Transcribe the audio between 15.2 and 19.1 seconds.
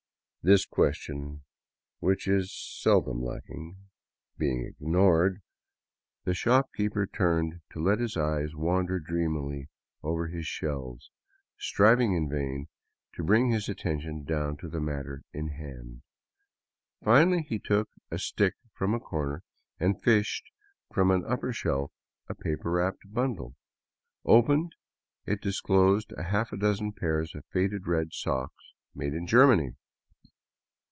in hand. Finally he took a stick from a